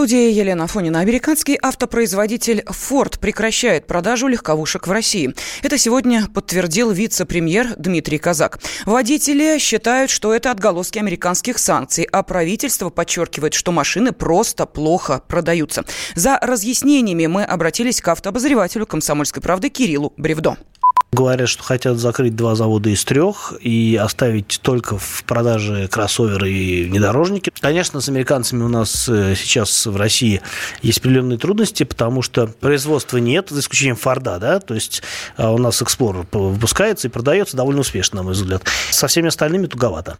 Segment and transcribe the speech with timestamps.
[0.00, 1.00] студии Елена Фонина.
[1.00, 5.34] Американский автопроизводитель Ford прекращает продажу легковушек в России.
[5.62, 8.60] Это сегодня подтвердил вице-премьер Дмитрий Казак.
[8.86, 15.84] Водители считают, что это отголоски американских санкций, а правительство подчеркивает, что машины просто плохо продаются.
[16.14, 20.56] За разъяснениями мы обратились к автообозревателю «Комсомольской правды» Кириллу Бревдо.
[21.12, 26.84] Говорят, что хотят закрыть два завода из трех и оставить только в продаже кроссоверы и
[26.84, 27.52] внедорожники.
[27.60, 30.40] Конечно, с американцами у нас э, сейчас в России
[30.82, 35.02] есть определенные трудности, потому что производства нет, за исключением Форда, да, то есть
[35.36, 38.62] а, у нас Explorer выпускается и продается довольно успешно, на мой взгляд.
[38.90, 40.16] Со всеми остальными туговато.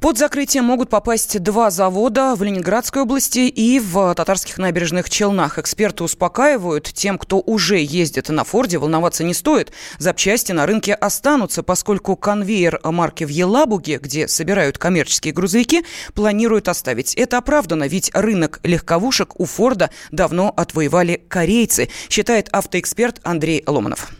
[0.00, 5.58] Под закрытие могут попасть два завода в Ленинградской области и в татарских набережных Челнах.
[5.58, 9.72] Эксперты успокаивают, тем, кто уже ездит на Форде, волноваться не стоит.
[9.98, 17.14] Запчасти на рынке останутся, поскольку конвейер марки в Елабуге, где собирают коммерческие грузовики, планируют оставить.
[17.14, 24.12] Это оправдано, ведь рынок легковушек у Форда давно отвоевали корейцы, считает автоэксперт Андрей Ломанов.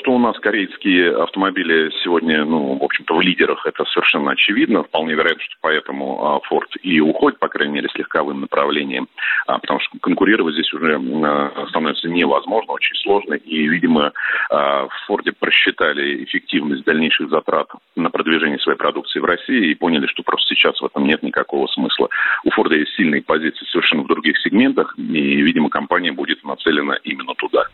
[0.00, 4.82] Что у нас корейские автомобили сегодня, ну, в общем-то, в лидерах, это совершенно очевидно.
[4.82, 9.08] Вполне вероятно, что поэтому а, Ford и уходит, по крайней мере, с легковым направлением,
[9.46, 13.34] а, потому что конкурировать здесь уже а, становится невозможно, очень сложно.
[13.34, 14.12] И, видимо,
[14.48, 20.22] в Ford просчитали эффективность дальнейших затрат на продвижение своей продукции в России и поняли, что
[20.22, 22.08] просто сейчас в этом нет никакого смысла.
[22.44, 27.34] У Ford есть сильные позиции совершенно в других сегментах, и, видимо, компания будет нацелена именно
[27.34, 27.64] туда.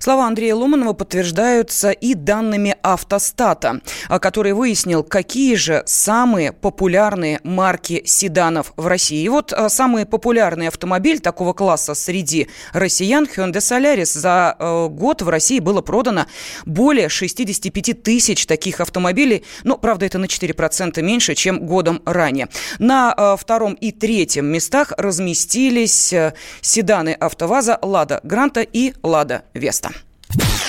[0.00, 3.80] Слова Андрея Ломанова подтверждают являются и данными автостата,
[4.20, 9.22] который выяснил, какие же самые популярные марки седанов в России.
[9.24, 14.18] И вот а, самый популярный автомобиль такого класса среди россиян Hyundai Solaris.
[14.18, 16.26] За э, год в России было продано
[16.64, 19.44] более 65 тысяч таких автомобилей.
[19.64, 22.48] Но, правда, это на 4% меньше, чем годом ранее.
[22.78, 30.05] На э, втором и третьем местах разместились э, седаны АвтоВАЗа «Лада Гранта» и «Лада Веста».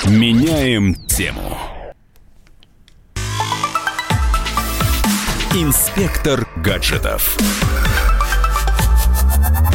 [0.06, 1.58] Меняем тему.
[5.54, 7.38] Инспектор гаджетов.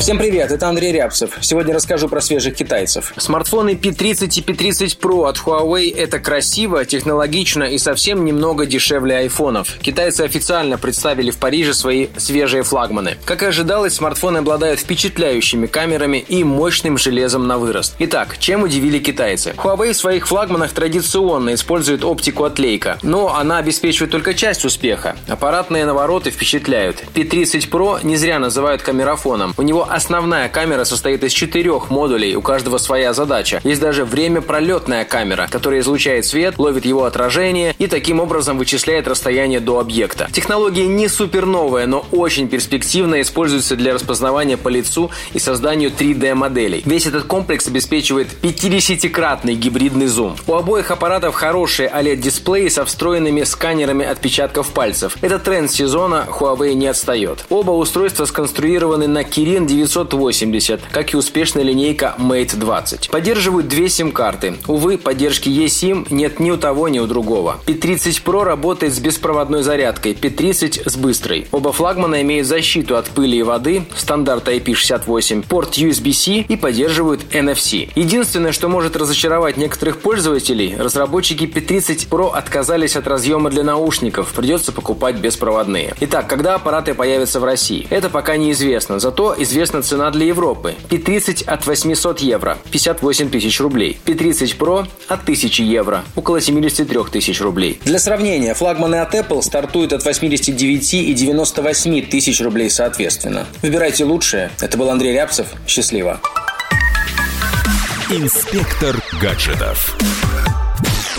[0.03, 1.39] Всем привет, это Андрей Рябцев.
[1.43, 3.15] Сегодня расскажу про свежих китайцев.
[3.19, 9.79] Смартфоны P30 и P30 Pro от Huawei– это красиво, технологично и совсем немного дешевле айфонов.
[9.81, 13.17] Китайцы официально представили в Париже свои свежие флагманы.
[13.25, 17.95] Как и ожидалось, смартфоны обладают впечатляющими камерами и мощным железом на вырост.
[18.01, 19.55] Итак, чем удивили китайцы?
[19.57, 25.15] Huawei в своих флагманах традиционно использует оптику от Leica, но она обеспечивает только часть успеха.
[25.29, 27.05] Аппаратные навороты впечатляют.
[27.15, 29.55] P30 Pro не зря называют камерафоном.
[29.57, 33.61] У него основная камера состоит из четырех модулей, у каждого своя задача.
[33.65, 39.07] Есть даже время пролетная камера, которая излучает свет, ловит его отражение и таким образом вычисляет
[39.07, 40.29] расстояние до объекта.
[40.33, 46.83] Технология не супер новая, но очень перспективная, используется для распознавания по лицу и созданию 3D-моделей.
[46.85, 50.37] Весь этот комплекс обеспечивает 50-кратный гибридный зум.
[50.47, 55.17] У обоих аппаратов хорошие OLED-дисплеи со встроенными сканерами отпечатков пальцев.
[55.21, 57.45] Это тренд сезона, Huawei не отстает.
[57.51, 63.11] Оба устройства сконструированы на Kirin 980, как и успешная линейка Mate 20.
[63.11, 64.55] Поддерживают две сим-карты.
[64.67, 67.59] Увы, поддержки eSIM нет ни у того, ни у другого.
[67.67, 71.47] P30 Pro работает с беспроводной зарядкой, P30 с быстрой.
[71.53, 77.91] Оба флагмана имеют защиту от пыли и воды, стандарт IP68, порт USB-C и поддерживают NFC.
[77.95, 84.73] Единственное, что может разочаровать некоторых пользователей, разработчики P30 Pro отказались от разъема для наушников, придется
[84.73, 85.95] покупать беспроводные.
[86.01, 87.87] Итак, когда аппараты появятся в России?
[87.89, 90.75] Это пока неизвестно, зато известно известна цена для Европы.
[90.91, 93.97] P30 от 800 евро, 58 тысяч рублей.
[94.05, 97.79] P30 Pro от 1000 евро, около 73 тысяч рублей.
[97.85, 103.47] Для сравнения, флагманы от Apple стартуют от 89 и 98 тысяч рублей соответственно.
[103.63, 104.51] Выбирайте лучшее.
[104.61, 105.47] Это был Андрей Рябцев.
[105.69, 106.21] Счастливо.
[108.11, 109.97] Инспектор гаджетов.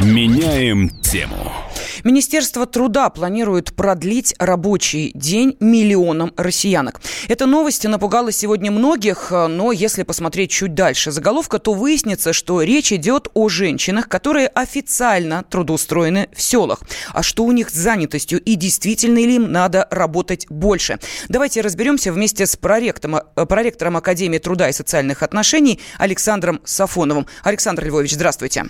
[0.01, 1.62] Меняем тему.
[2.03, 6.99] Министерство труда планирует продлить рабочий день миллионам россиянок.
[7.29, 12.91] Эта новость напугала сегодня многих, но если посмотреть чуть дальше заголовка, то выяснится, что речь
[12.91, 16.81] идет о женщинах, которые официально трудоустроены в селах.
[17.13, 20.99] А что у них с занятостью и действительно ли им надо работать больше?
[21.29, 27.27] Давайте разберемся вместе с проректором, э, проректором Академии труда и социальных отношений Александром Сафоновым.
[27.43, 28.65] Александр Львович, здравствуйте.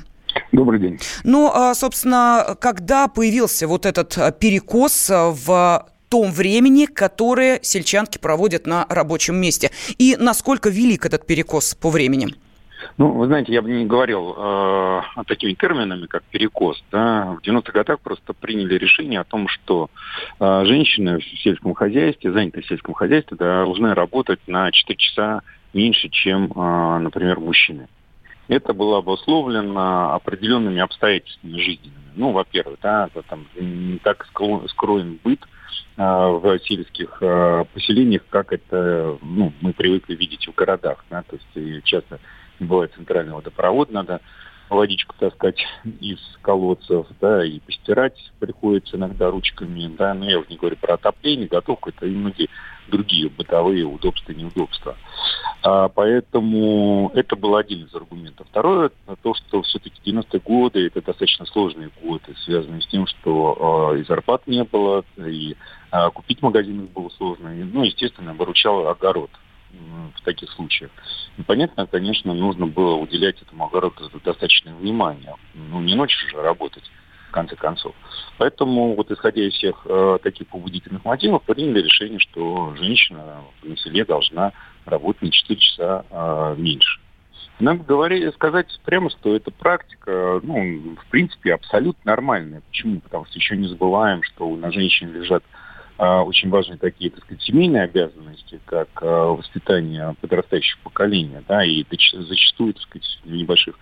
[0.51, 0.99] Добрый день.
[1.23, 8.19] Ну, а, собственно, когда появился вот этот а, перекос а, в том времени, которое сельчанки
[8.19, 9.71] проводят на рабочем месте?
[9.97, 12.35] И насколько велик этот перекос по времени?
[12.97, 16.83] Ну, вы знаете, я бы не говорил э, такими терминами, как перекос.
[16.91, 17.37] Да?
[17.41, 19.89] В 90-х годах просто приняли решение о том, что
[20.39, 25.41] э, женщины в сельском хозяйстве, занятые в сельском хозяйстве, должны работать на 4 часа
[25.73, 27.87] меньше, чем, э, например, мужчины.
[28.47, 32.11] Это было обусловлено определенными обстоятельствами жизненными.
[32.15, 34.27] Ну, во-первых, да, там не так
[34.69, 35.39] скроен быт
[35.97, 41.03] э, в сельских э, поселениях, как это ну, мы привыкли видеть в городах.
[41.09, 41.23] Да?
[41.23, 42.19] То есть часто
[42.59, 44.21] не бывает центрального водопровода, надо
[44.73, 45.65] водичку таскать
[45.99, 50.95] из колодцев, да, и постирать приходится иногда ручками, да, но я уже не говорю про
[50.95, 52.49] отопление, готовку, это и многие
[52.87, 54.97] другие бытовые удобства неудобства.
[55.61, 58.47] А, поэтому это был один из аргументов.
[58.49, 58.91] Второе,
[59.21, 64.03] то, что все-таки 90-е годы, это достаточно сложные годы, связанные с тем, что а, и
[64.03, 65.55] зарплат не было, и
[65.91, 69.29] а, купить магазин было сложно, и, ну, естественно, выручал огород
[70.15, 70.91] в таких случаях.
[71.37, 75.35] И понятно, конечно, нужно было уделять этому огороду достаточное внимание.
[75.53, 76.83] Ну, не ночью же работать,
[77.29, 77.95] в конце концов.
[78.37, 84.05] Поэтому, вот исходя из всех э, таких побудительных мотивов, приняли решение, что женщина на селе
[84.05, 84.53] должна
[84.85, 86.99] работать на 4 часа э, меньше.
[87.59, 92.61] Надо говорить, сказать прямо, что эта практика, ну, в принципе, абсолютно нормальная.
[92.61, 92.99] Почему?
[92.99, 95.43] Потому что еще не забываем, что на женщине лежат
[96.23, 102.73] очень важные такие, так сказать, семейные обязанности, как а, воспитание подрастающего поколения, да, и зачастую,
[102.73, 103.77] так сказать, в небольших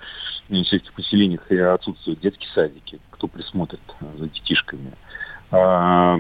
[0.49, 3.79] сельских поселениях отсутствуют детские садики, кто присмотрит
[4.17, 4.91] за детишками.
[5.53, 6.17] А,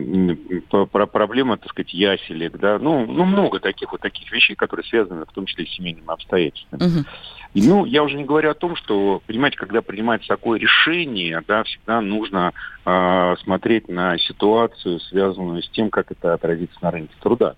[0.91, 5.25] про проблема, так сказать, яселек, да, ну, ну, много таких вот таких вещей, которые связаны
[5.25, 6.81] в том числе с семейными обстоятельствами.
[6.81, 7.05] Uh-huh.
[7.53, 11.63] И, ну, я уже не говорю о том, что, понимаете, когда принимается такое решение, да,
[11.63, 12.51] всегда нужно
[12.85, 17.55] э, смотреть на ситуацию, связанную с тем, как это отразится на рынке труда.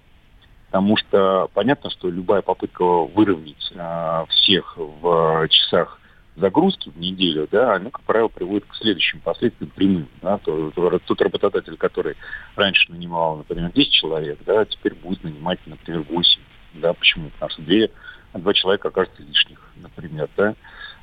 [0.68, 6.00] Потому что понятно, что любая попытка выровнять э, всех в часах
[6.36, 10.08] загрузки в неделю, да, она, как правило, приводит к следующим последствиям прямым.
[10.22, 12.16] Да, то, то, тот работодатель, который
[12.56, 16.42] раньше нанимал, например, 10 человек, да, теперь будет нанимать, например, 8.
[16.76, 17.30] Да, почему?
[17.30, 17.92] Потому что две
[18.34, 20.56] два человека окажется лишних, например, да.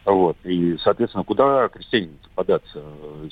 [0.05, 0.37] Вот.
[0.45, 2.83] И, соответственно, куда крестьянин податься?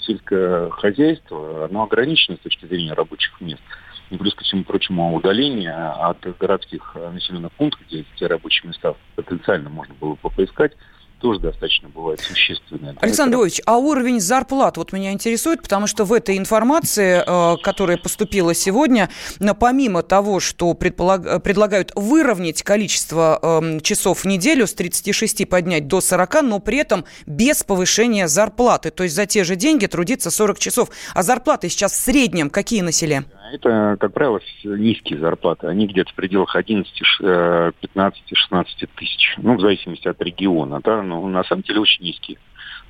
[0.00, 3.62] Сельское хозяйство, оно ограничено с точки зрения рабочих мест.
[4.10, 9.68] И плюс ко всему прочему удаление от городских населенных пунктов, где эти рабочие места потенциально
[9.68, 10.72] можно было бы поискать,
[11.20, 12.96] тоже достаточно бывает существенная.
[13.00, 17.96] Александр Львович, а уровень зарплат вот меня интересует, потому что в этой информации, э, которая
[17.96, 19.10] поступила сегодня,
[19.58, 21.42] помимо того, что предполаг...
[21.42, 27.04] предлагают выровнять количество эм, часов в неделю с 36 поднять до 40, но при этом
[27.26, 28.90] без повышения зарплаты.
[28.90, 30.90] То есть за те же деньги трудиться 40 часов.
[31.14, 33.24] А зарплаты сейчас в среднем какие на селе?
[33.52, 35.66] Это, как правило, низкие зарплаты.
[35.66, 39.34] Они где-то в пределах 11, 15, 16 тысяч.
[39.38, 40.80] Ну, в зависимости от региона.
[40.82, 41.02] Да?
[41.02, 42.38] Но на самом деле очень низкие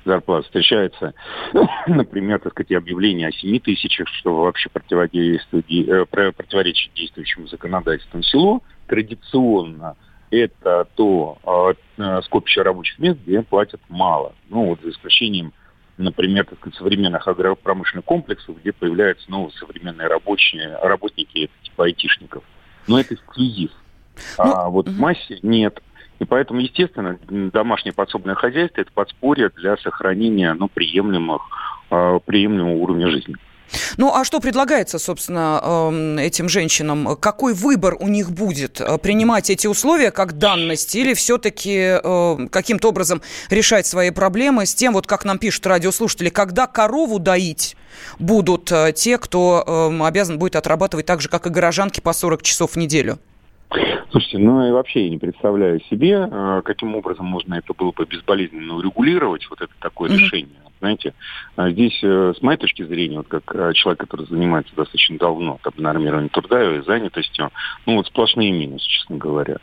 [0.05, 0.45] зарплаты.
[0.45, 1.13] Встречается,
[1.87, 8.21] например, так сказать, объявление о 7 тысячах, что вообще э, противоречит действующему законодательству.
[8.23, 9.95] Село традиционно
[10.31, 14.33] это то э, скопище рабочих мест, где платят мало.
[14.49, 15.53] Ну, вот за исключением
[15.99, 22.43] например, так сказать, современных агропромышленных комплексов, где появляются новые современные рабочие, работники типа айтишников.
[22.87, 23.71] Но это эксклюзив.
[24.37, 24.95] Ну, а вот угу.
[24.95, 25.81] в массе нет.
[26.19, 31.41] И поэтому, естественно, домашнее подсобное хозяйство– это подспорье для сохранения ну, приемлемых,
[31.91, 33.35] э, приемлемого уровня жизни.
[33.97, 37.15] Ну, а что предлагается, собственно, эм, этим женщинам?
[37.17, 38.81] Какой выбор у них будет?
[38.81, 44.73] Э, принимать эти условия как данность или все-таки э, каким-то образом решать свои проблемы с
[44.73, 47.75] тем, вот как нам пишут радиослушатели, когда корову доить
[48.17, 52.41] будут э, те, кто эм, обязан будет отрабатывать так же, как и горожанки, по 40
[52.41, 53.19] часов в неделю?
[54.11, 56.27] Слушайте, ну и вообще я не представляю себе,
[56.65, 60.17] каким образом можно это было бы безболезненно урегулировать, вот это такое mm-hmm.
[60.17, 60.59] решение.
[60.79, 61.13] Знаете,
[61.57, 65.59] а здесь, э, с моей точки зрения, вот как э, человек, который занимается достаточно давно
[65.61, 67.51] там, нормированием труда и занятостью,
[67.85, 69.57] ну вот сплошные минусы, честно говоря.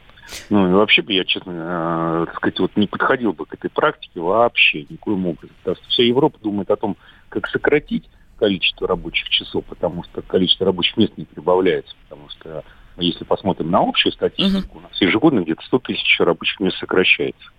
[0.51, 3.71] Ну и вообще бы я, честно э, так сказать, вот не подходил бы к этой
[3.71, 5.57] практике вообще никоим образом.
[5.61, 6.97] Потому что вся Европа думает о том,
[7.31, 8.05] как сократить
[8.39, 12.63] количество рабочих часов, потому что количество рабочих мест не прибавляется, потому что
[12.99, 14.79] если посмотрим на общую статистику, uh-huh.
[14.79, 17.51] у нас ежегодно где-то 100 тысяч рабочих мест сокращается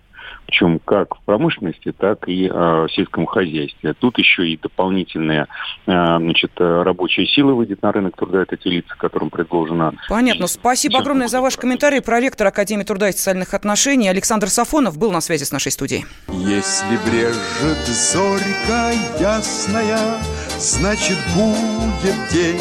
[0.48, 3.92] причем как в промышленности, так и э, в сельском хозяйстве.
[3.92, 5.46] Тут еще и дополнительная
[5.86, 9.92] э, значит, рабочая сила выйдет на рынок труда, это те лица, которым предложено...
[10.08, 10.46] Понятно.
[10.46, 12.00] Спасибо огромное за ваш комментарий.
[12.00, 16.06] Проректор Академии труда и социальных отношений Александр Сафонов был на связи с нашей студией.
[16.28, 20.16] Если брежет зорька ясная,
[20.56, 22.58] значит будет день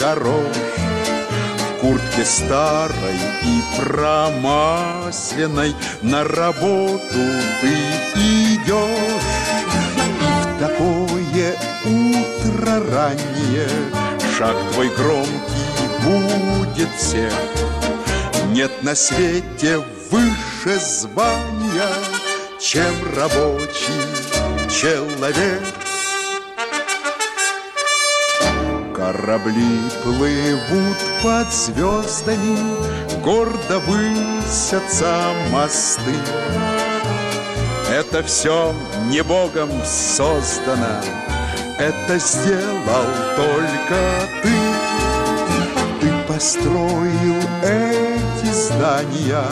[0.00, 0.75] хорош
[1.86, 7.22] куртке старой и промасленной На работу
[7.60, 7.74] ты
[8.16, 9.22] идешь.
[10.42, 13.68] В такое утро раннее
[14.36, 17.32] Шаг твой громкий будет всех
[18.50, 19.78] Нет на свете
[20.10, 21.92] выше звания
[22.58, 24.02] Чем рабочий
[24.68, 25.62] человек
[29.16, 32.58] Корабли плывут под звездами,
[33.22, 36.14] Гордо высятся мосты.
[37.90, 38.74] Это все
[39.06, 41.00] не Богом создано,
[41.78, 43.06] Это сделал
[43.36, 44.00] только
[44.42, 44.54] ты.
[46.00, 49.44] Ты построил эти здания,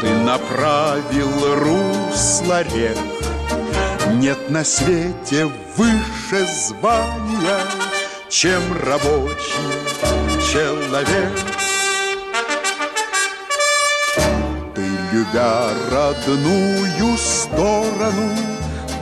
[0.00, 2.98] Ты направил русло рек.
[4.20, 7.93] Нет на свете выше звания,
[8.34, 9.70] чем рабочий
[10.52, 11.30] человек.
[14.74, 18.36] Ты, любя родную сторону,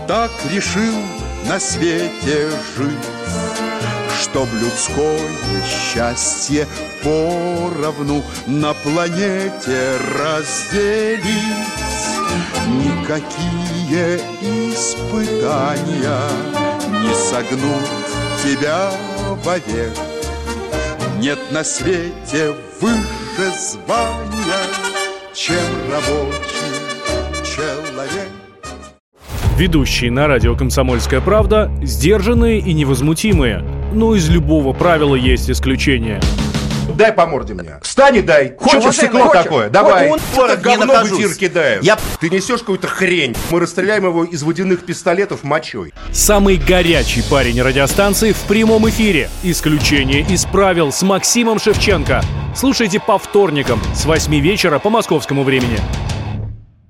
[0.07, 0.95] так решил
[1.49, 3.09] на свете жить,
[4.21, 5.31] Чтоб людское
[5.65, 6.69] счастье
[7.03, 11.25] поровну на планете разделить.
[12.69, 16.21] Никакие испытания
[17.01, 17.89] не согнут
[18.43, 18.93] тебя
[19.35, 19.93] вовек
[21.19, 24.63] Нет на свете выше звания
[25.35, 25.57] Чем
[25.91, 26.83] рабочий
[27.45, 28.29] человек.
[29.57, 33.65] Ведущие на радио «Комсомольская правда» сдержанные и невозмутимые.
[33.93, 36.21] Но из любого правила есть исключение–
[36.97, 37.79] Дай по морде мне.
[37.83, 38.55] Встань и дай.
[38.59, 39.69] Хочешь стекло такое?
[39.69, 40.11] Давай.
[40.11, 41.83] Он, это говно в эфир кидает.
[41.83, 41.99] Я...
[42.21, 43.37] Ты несешь какую-то хрень.
[43.51, 45.93] Мы расстреляем его из водяных пистолетов мочой.
[46.13, 49.31] Самый горячий парень радиостанции в прямом эфире.
[49.43, 52.23] Исключение из правил с Максимом Шевченко.
[52.55, 55.79] Слушайте по вторникам с 8 вечера по московскому времени.